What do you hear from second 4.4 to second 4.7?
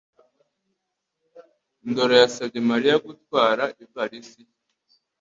ye